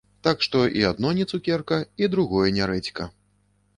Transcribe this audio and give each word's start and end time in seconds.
Так 0.27 0.37
што 0.45 0.61
і 0.79 0.87
адно 0.91 1.11
не 1.19 1.27
цукерка 1.35 1.77
і 2.05 2.11
другое 2.15 2.47
не 2.59 2.71
рэдзька. 2.73 3.11